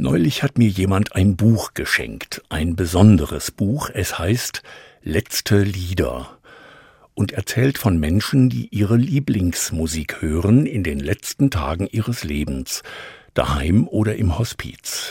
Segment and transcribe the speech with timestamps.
[0.00, 3.90] Neulich hat mir jemand ein Buch geschenkt, ein besonderes Buch.
[3.92, 4.62] Es heißt
[5.02, 6.38] Letzte Lieder
[7.14, 12.84] und erzählt von Menschen, die ihre Lieblingsmusik hören in den letzten Tagen ihres Lebens,
[13.34, 15.10] daheim oder im Hospiz.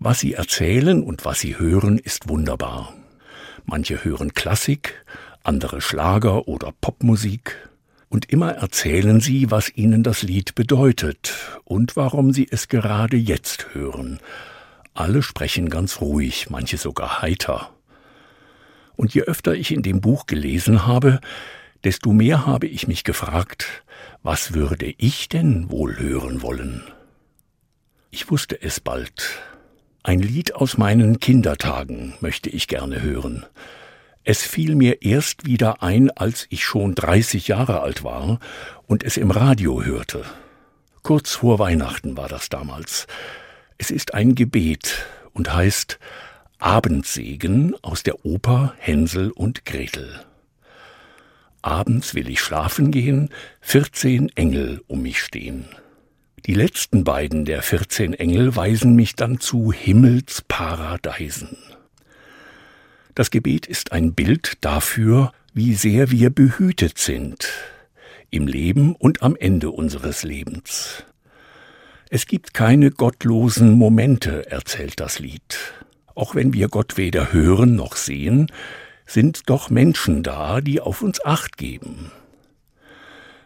[0.00, 2.92] Was sie erzählen und was sie hören, ist wunderbar.
[3.64, 5.04] Manche hören Klassik,
[5.44, 7.68] andere Schlager oder Popmusik,
[8.12, 11.32] und immer erzählen sie, was ihnen das Lied bedeutet
[11.64, 14.20] und warum sie es gerade jetzt hören.
[14.92, 17.70] Alle sprechen ganz ruhig, manche sogar heiter.
[18.96, 21.20] Und je öfter ich in dem Buch gelesen habe,
[21.84, 23.82] desto mehr habe ich mich gefragt,
[24.22, 26.82] was würde ich denn wohl hören wollen?
[28.10, 29.40] Ich wusste es bald.
[30.02, 33.46] Ein Lied aus meinen Kindertagen möchte ich gerne hören.
[34.24, 38.38] Es fiel mir erst wieder ein, als ich schon 30 Jahre alt war
[38.86, 40.24] und es im Radio hörte.
[41.02, 43.08] Kurz vor Weihnachten war das damals.
[43.78, 45.98] Es ist ein Gebet und heißt
[46.58, 50.20] Abendsegen aus der Oper Hänsel und Gretel.
[51.60, 55.64] Abends will ich schlafen gehen, vierzehn Engel um mich stehen.
[56.46, 61.56] Die letzten beiden der vierzehn Engel weisen mich dann zu Himmelsparadeisen.
[63.14, 67.48] Das Gebet ist ein Bild dafür, wie sehr wir behütet sind
[68.30, 71.04] im Leben und am Ende unseres Lebens.
[72.08, 75.58] Es gibt keine gottlosen Momente, erzählt das Lied.
[76.14, 78.50] Auch wenn wir Gott weder hören noch sehen,
[79.04, 82.10] sind doch Menschen da, die auf uns acht geben.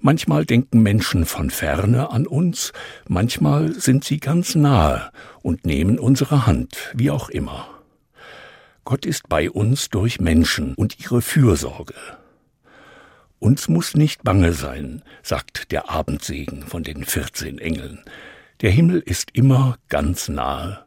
[0.00, 2.72] Manchmal denken Menschen von ferne an uns,
[3.06, 7.81] manchmal sind sie ganz nahe und nehmen unsere Hand, wie auch immer.
[8.84, 11.94] Gott ist bei uns durch Menschen und ihre Fürsorge.
[13.38, 18.04] Uns muss nicht bange sein, sagt der Abendsegen von den vierzehn Engeln.
[18.60, 20.84] Der Himmel ist immer ganz nahe